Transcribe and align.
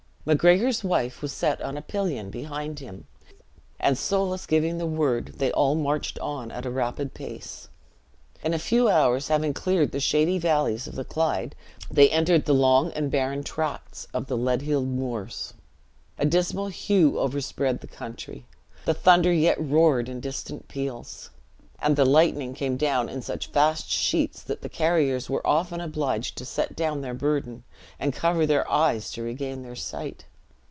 Macgregor's 0.23 0.83
wife 0.83 1.23
was 1.23 1.33
set 1.33 1.59
on 1.63 1.75
a 1.77 1.81
pillion 1.81 2.29
behind 2.29 2.77
him; 2.77 3.07
and 3.79 3.97
Soulis 3.97 4.45
giving 4.45 4.77
the 4.77 4.85
word, 4.85 5.33
they 5.37 5.51
all 5.51 5.73
marched 5.73 6.19
on 6.19 6.51
at 6.51 6.63
a 6.63 6.69
rapid 6.69 7.15
pace. 7.15 7.69
In 8.43 8.53
a 8.53 8.59
few 8.59 8.87
hours, 8.87 9.29
having 9.29 9.51
cleared 9.51 9.91
the 9.91 9.99
shady 9.99 10.37
valleys 10.37 10.85
of 10.85 10.93
the 10.93 11.03
Clyde, 11.03 11.55
they 11.89 12.11
entered 12.11 12.45
the 12.45 12.53
long 12.53 12.91
and 12.91 13.09
barren 13.09 13.41
tracts 13.43 14.07
of 14.13 14.27
the 14.27 14.37
Leadhill 14.37 14.85
Moors. 14.85 15.55
A 16.19 16.25
dismal 16.27 16.67
hue 16.67 17.17
overspread 17.17 17.81
the 17.81 17.87
country; 17.87 18.45
the 18.85 18.93
thunder 18.93 19.33
yet 19.33 19.57
roared 19.59 20.07
in 20.07 20.19
distant 20.19 20.67
peals, 20.67 21.31
and 21.83 21.95
the 21.95 22.05
lightning 22.05 22.53
came 22.53 22.77
down 22.77 23.09
in 23.09 23.23
such 23.23 23.49
vast 23.49 23.89
sheets 23.89 24.43
that 24.43 24.61
the 24.61 24.69
carriers 24.69 25.31
were 25.31 25.45
often 25.47 25.81
obliged 25.81 26.37
to 26.37 26.45
set 26.45 26.75
down 26.75 27.01
their 27.01 27.15
burden, 27.15 27.63
and 27.99 28.13
cover 28.13 28.45
their 28.45 28.69
eyes 28.69 29.09
to 29.11 29.23
regain 29.23 29.63
their 29.63 29.75
sight. 29.75 30.23